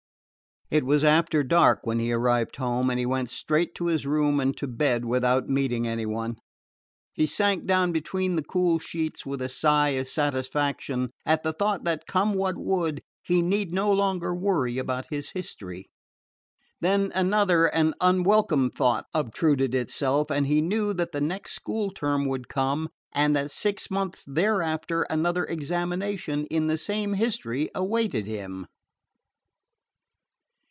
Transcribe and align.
It 0.73 0.85
was 0.85 1.03
after 1.03 1.43
dark 1.43 1.81
when 1.83 1.99
he 1.99 2.13
arrived 2.13 2.55
home, 2.55 2.89
and 2.89 2.97
he 2.97 3.05
went 3.05 3.29
straight 3.29 3.75
to 3.75 3.87
his 3.87 4.07
room 4.07 4.39
and 4.39 4.55
to 4.55 4.67
bed 4.67 5.03
without 5.03 5.49
meeting 5.49 5.85
any 5.85 6.05
one. 6.05 6.37
He 7.11 7.25
sank 7.25 7.65
down 7.65 7.91
between 7.91 8.37
the 8.37 8.41
cool 8.43 8.79
sheets 8.79 9.25
with 9.25 9.41
a 9.41 9.49
sigh 9.49 9.89
of 9.89 10.07
satisfaction 10.07 11.11
at 11.25 11.43
the 11.43 11.51
thought 11.51 11.83
that, 11.83 12.07
come 12.07 12.33
what 12.35 12.55
would, 12.57 13.01
he 13.21 13.41
need 13.41 13.73
no 13.73 13.91
longer 13.91 14.33
worry 14.33 14.77
about 14.77 15.07
his 15.09 15.31
history. 15.31 15.89
Then 16.79 17.11
another 17.13 17.65
and 17.65 17.93
unwelcome 17.99 18.69
thought 18.69 19.07
obtruded 19.13 19.75
itself, 19.75 20.31
and 20.31 20.47
he 20.47 20.61
knew 20.61 20.93
that 20.93 21.11
the 21.11 21.19
next 21.19 21.51
school 21.51 21.89
term 21.91 22.23
would 22.29 22.47
come, 22.47 22.87
and 23.11 23.35
that 23.35 23.51
six 23.51 23.91
months 23.91 24.23
thereafter, 24.25 25.01
another 25.09 25.43
examination 25.43 26.45
in 26.45 26.67
the 26.67 26.77
same 26.77 27.15
history 27.15 27.69
awaited 27.75 28.25
him. 28.25 28.67